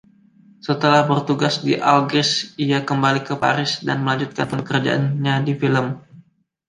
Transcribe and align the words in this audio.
Setelah 0.67 1.01
bertugas 1.09 1.55
di 1.65 1.73
Algiers, 1.93 2.31
ia 2.65 2.79
kembali 2.89 3.19
ke 3.27 3.33
Paris 3.43 3.71
dan 3.87 3.97
melanjutkan 4.03 4.45
pekerjaannya 4.53 5.35
di 5.47 5.53
film. 5.61 5.87